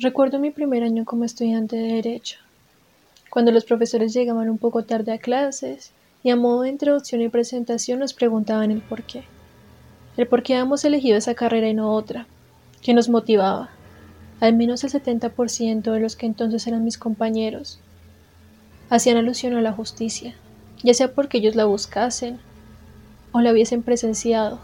[0.00, 2.38] Recuerdo mi primer año como estudiante de Derecho,
[3.30, 5.90] cuando los profesores llegaban un poco tarde a clases
[6.22, 9.24] y a modo de introducción y presentación nos preguntaban el por qué.
[10.16, 12.28] El por qué habíamos elegido esa carrera y no otra,
[12.80, 13.70] que nos motivaba.
[14.38, 17.80] Al menos el 70% de los que entonces eran mis compañeros
[18.90, 20.36] hacían alusión a la justicia,
[20.84, 22.38] ya sea porque ellos la buscasen
[23.32, 24.60] o la hubiesen presenciado,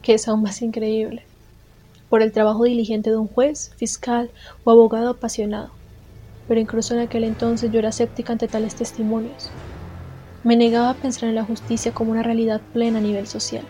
[0.00, 1.22] que es aún más increíble,
[2.08, 4.30] por el trabajo diligente de un juez, fiscal
[4.64, 5.70] o abogado apasionado.
[6.46, 9.50] Pero incluso en aquel entonces yo era escéptica ante tales testimonios.
[10.42, 13.64] Me negaba a pensar en la justicia como una realidad plena a nivel social,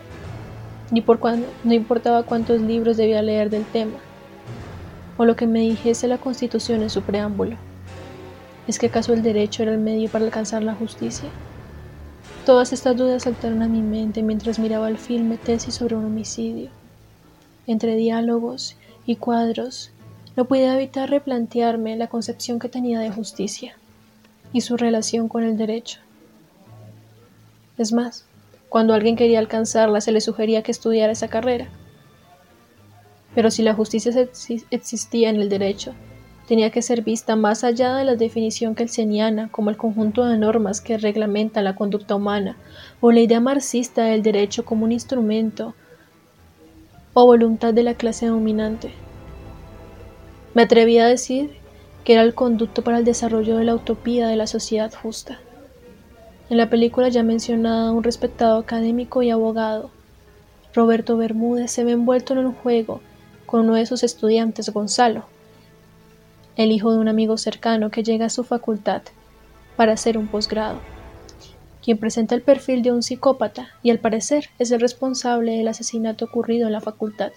[0.91, 3.99] ni por cuando, no importaba cuántos libros debía leer del tema,
[5.17, 7.57] o lo que me dijese la Constitución en su preámbulo.
[8.67, 11.29] ¿Es que acaso el derecho era el medio para alcanzar la justicia?
[12.47, 16.71] Todas estas dudas saltaron a mi mente mientras miraba el filme Tesis sobre un homicidio.
[17.67, 19.91] Entre diálogos y cuadros,
[20.37, 23.77] no pude evitar replantearme la concepción que tenía de justicia
[24.53, 26.01] y su relación con el derecho.
[27.79, 28.27] Es más,
[28.69, 31.69] cuando alguien quería alcanzarla se le sugería que estudiara esa carrera.
[33.35, 34.13] Pero si la justicia
[34.71, 35.95] existía en el derecho,
[36.47, 40.81] tenía que ser vista más allá de la definición kelseniana como el conjunto de normas
[40.81, 42.57] que reglamenta la conducta humana,
[43.01, 45.75] o la idea marxista del derecho como un instrumento
[47.15, 48.93] o voluntad de la clase dominante.
[50.53, 51.57] Me atreví a decir
[52.05, 55.39] que era el conducto para el desarrollo de la utopía de la sociedad justa.
[56.51, 59.91] En la película ya mencionada, un respetado académico y abogado,
[60.75, 63.01] Roberto Bermúdez, se ve envuelto en un juego
[63.47, 65.25] con uno de sus estudiantes, Gonzalo,
[66.57, 69.03] el hijo de un amigo cercano que llega a su facultad
[69.77, 70.81] para hacer un posgrado,
[71.85, 76.25] quien presenta el perfil de un psicópata y al parecer es el responsable del asesinato
[76.25, 77.33] ocurrido en la facultad.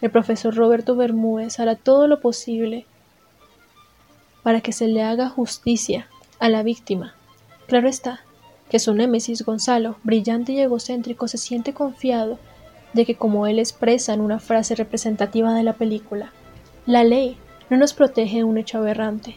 [0.00, 2.86] El profesor Roberto Bermúdez hará todo lo posible
[4.42, 6.06] para que se le haga justicia
[6.38, 7.14] a la víctima
[7.68, 8.20] Claro está
[8.70, 12.38] que su némesis Gonzalo, brillante y egocéntrico, se siente confiado
[12.94, 16.32] de que, como él expresa en una frase representativa de la película,
[16.86, 17.36] la ley
[17.68, 19.36] no nos protege de un hecho aberrante.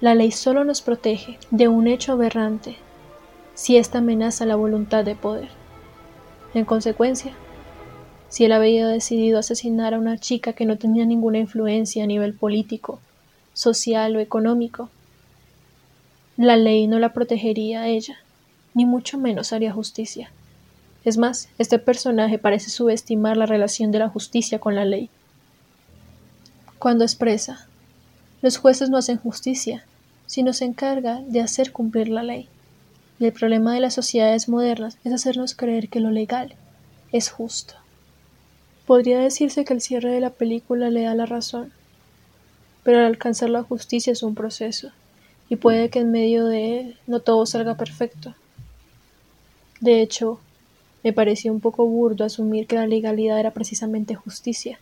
[0.00, 2.76] La ley solo nos protege de un hecho aberrante
[3.54, 5.48] si ésta amenaza la voluntad de poder.
[6.54, 7.32] En consecuencia,
[8.28, 12.34] si él había decidido asesinar a una chica que no tenía ninguna influencia a nivel
[12.34, 13.00] político,
[13.52, 14.90] social o económico,
[16.36, 18.18] la ley no la protegería a ella,
[18.74, 20.30] ni mucho menos haría justicia.
[21.04, 25.10] Es más, este personaje parece subestimar la relación de la justicia con la ley.
[26.80, 27.68] Cuando expresa,
[28.42, 29.84] los jueces no hacen justicia,
[30.26, 32.48] sino se encarga de hacer cumplir la ley.
[33.18, 36.54] Y el problema de las sociedades modernas es hacernos creer que lo legal
[37.12, 37.74] es justo.
[38.86, 41.72] Podría decirse que el cierre de la película le da la razón,
[42.82, 44.90] pero al alcanzar la justicia es un proceso
[45.48, 48.34] y puede que en medio de él no todo salga perfecto.
[49.80, 50.40] De hecho,
[51.02, 54.78] me pareció un poco burdo asumir que la legalidad era precisamente justicia.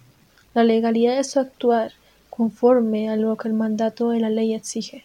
[0.55, 1.93] La legalidad es actuar
[2.31, 5.05] conforme a lo que el mandato de la ley exige.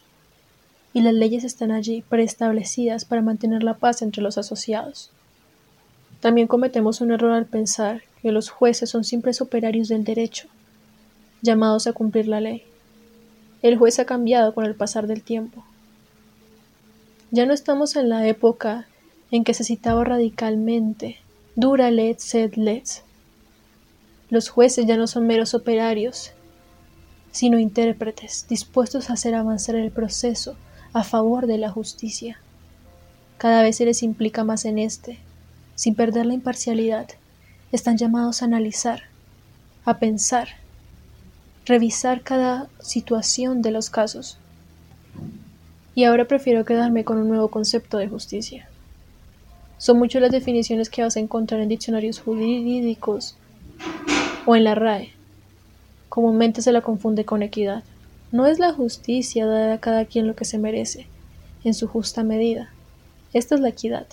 [0.98, 5.12] Y las leyes están allí preestablecidas para mantener la paz entre los asociados.
[6.22, 10.48] También cometemos un error al pensar que los jueces son simples operarios del derecho,
[11.44, 12.64] llamados a cumplir la ley.
[13.62, 15.64] El juez ha cambiado con el pasar del tiempo.
[17.30, 18.88] Ya no estamos en la época
[19.30, 21.18] en que se citaba radicalmente
[21.56, 23.04] dura let sed let.
[24.32, 26.32] Los jueces ya no son meros operarios,
[27.32, 30.56] sino intérpretes dispuestos a hacer avanzar el proceso
[30.98, 32.40] a favor de la justicia.
[33.38, 35.20] Cada vez se les implica más en este,
[35.76, 37.08] sin perder la imparcialidad.
[37.72, 39.04] Están llamados a analizar,
[39.86, 40.48] a pensar
[41.68, 44.38] revisar cada situación de los casos.
[45.96, 48.70] Y ahora prefiero quedarme con un nuevo concepto de justicia.
[49.78, 53.36] Son muchas las definiciones que vas a encontrar en diccionarios jurídicos
[54.46, 55.12] o en la RAE.
[56.10, 57.84] Comúnmente se la confunde con equidad.
[58.32, 61.08] No es la justicia dar a cada quien lo que se merece,
[61.64, 62.70] en su justa medida.
[63.32, 64.06] Esta es la equidad.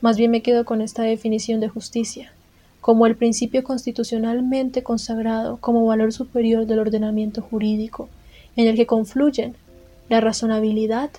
[0.00, 2.32] Más bien me quedo con esta definición de justicia,
[2.80, 8.08] como el principio constitucionalmente consagrado como valor superior del ordenamiento jurídico,
[8.54, 9.56] en el que confluyen
[10.08, 11.10] la razonabilidad,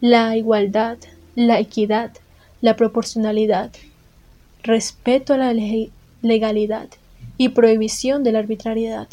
[0.00, 0.96] la igualdad,
[1.34, 2.12] la equidad,
[2.62, 3.70] la proporcionalidad,
[4.62, 5.54] respeto a la
[6.22, 6.88] legalidad
[7.36, 9.08] y prohibición de la arbitrariedad.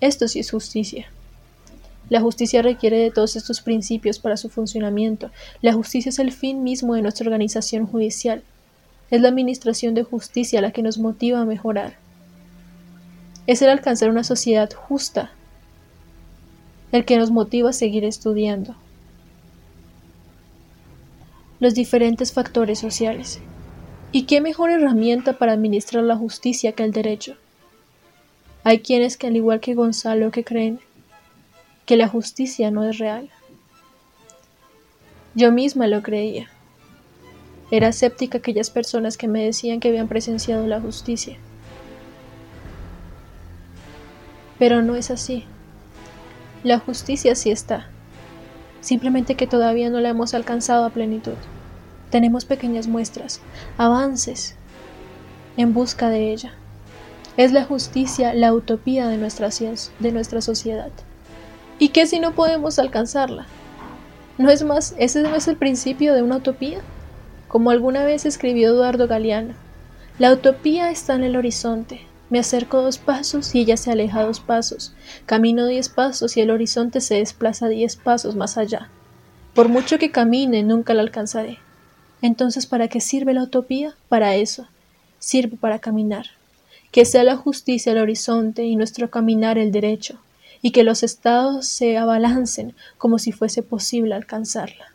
[0.00, 1.08] Esto sí es justicia.
[2.08, 5.30] La justicia requiere de todos estos principios para su funcionamiento.
[5.60, 8.42] La justicia es el fin mismo de nuestra organización judicial,
[9.10, 11.96] es la administración de justicia la que nos motiva a mejorar.
[13.46, 15.30] es el alcanzar una sociedad justa,
[16.92, 18.74] el que nos motiva a seguir estudiando.
[21.58, 23.40] Los diferentes factores sociales.
[24.12, 27.36] ¿Y qué mejor herramienta para administrar la justicia que el derecho?
[28.68, 30.78] Hay quienes que al igual que Gonzalo que creen
[31.86, 33.30] que la justicia no es real.
[35.34, 36.50] Yo misma lo creía.
[37.70, 41.38] Era escéptica aquellas personas que me decían que habían presenciado la justicia.
[44.58, 45.46] Pero no es así.
[46.62, 47.88] La justicia sí está,
[48.82, 51.38] simplemente que todavía no la hemos alcanzado a plenitud.
[52.10, 53.40] Tenemos pequeñas muestras,
[53.78, 54.56] avances
[55.56, 56.52] en busca de ella.
[57.38, 59.50] Es la justicia la utopía de nuestra,
[60.00, 60.90] de nuestra sociedad.
[61.78, 63.46] ¿Y qué si no podemos alcanzarla?
[64.38, 66.80] ¿No es más, ese no es el principio de una utopía?
[67.46, 69.54] Como alguna vez escribió Eduardo Galeano,
[70.18, 74.40] la utopía está en el horizonte, me acerco dos pasos y ella se aleja dos
[74.40, 74.92] pasos.
[75.24, 78.88] Camino diez pasos y el horizonte se desplaza diez pasos más allá.
[79.54, 81.58] Por mucho que camine, nunca la alcanzaré.
[82.20, 83.94] Entonces, ¿para qué sirve la utopía?
[84.08, 84.66] Para eso.
[85.20, 86.37] Sirve para caminar.
[86.90, 90.20] Que sea la justicia el horizonte y nuestro caminar el derecho,
[90.62, 94.92] y que los estados se abalancen como si fuese posible alcanzarla.